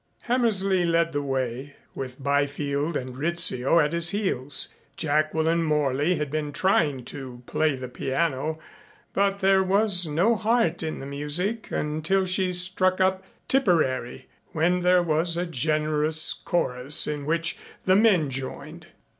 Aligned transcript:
Hammersley 0.21 0.83
led 0.83 1.11
the 1.11 1.21
way, 1.21 1.75
with 1.93 2.23
Byfield 2.23 2.97
and 2.97 3.15
Rizzio 3.15 3.77
at 3.77 3.93
his 3.93 4.09
heels. 4.09 4.73
Jacqueline 4.97 5.61
Morley 5.61 6.15
had 6.15 6.31
been 6.31 6.51
trying 6.51 7.05
to 7.05 7.43
play 7.45 7.75
the 7.75 7.87
piano, 7.87 8.57
but 9.13 9.41
there 9.41 9.61
was 9.61 10.07
no 10.07 10.33
heart 10.33 10.81
in 10.81 10.97
the 10.97 11.05
music 11.05 11.67
until 11.69 12.25
she 12.25 12.51
struck 12.51 12.99
up 12.99 13.23
"Tipperary," 13.47 14.27
when 14.53 14.81
there 14.81 15.03
was 15.03 15.37
a 15.37 15.45
generous 15.45 16.33
chorus 16.33 17.05
in 17.05 17.23
which 17.23 17.59
the 17.85 17.95
men 17.95 18.31
joined. 18.31 18.87